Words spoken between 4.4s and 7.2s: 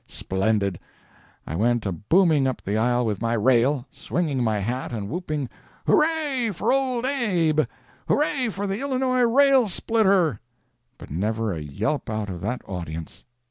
my hat and whooping: "Hoo ray for Old